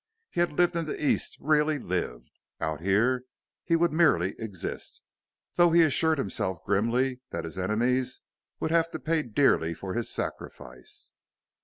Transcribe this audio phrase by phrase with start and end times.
[0.31, 2.31] He had lived in the East really lived.
[2.59, 3.21] Out here
[3.63, 5.03] he would merely exist,
[5.57, 8.21] though, he assured himself grimly, his enemies
[8.59, 11.13] would have to pay dearly for his sacrifice.